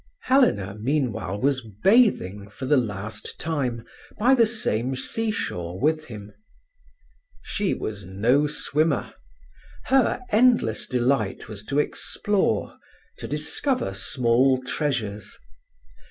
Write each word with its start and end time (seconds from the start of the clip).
Helena, 0.23 0.73
meanwhile, 0.79 1.39
was 1.39 1.61
bathing, 1.61 2.49
for 2.49 2.65
the 2.65 2.75
last 2.75 3.37
time, 3.39 3.85
by 4.17 4.33
the 4.33 4.47
same 4.47 4.95
sea 4.95 5.29
shore 5.29 5.79
with 5.79 6.05
him. 6.05 6.33
She 7.43 7.75
was 7.75 8.03
no 8.03 8.47
swimmer. 8.47 9.13
Her 9.83 10.21
endless 10.31 10.87
delight 10.87 11.47
was 11.47 11.63
to 11.65 11.77
explore, 11.77 12.79
to 13.19 13.27
discover 13.27 13.93
small 13.93 14.59
treasures. 14.63 15.37